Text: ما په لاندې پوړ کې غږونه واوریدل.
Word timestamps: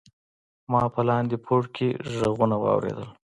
ما 0.71 0.81
په 0.93 1.01
لاندې 1.09 1.37
پوړ 1.45 1.63
کې 1.75 1.87
غږونه 2.17 2.55
واوریدل. 2.59 3.07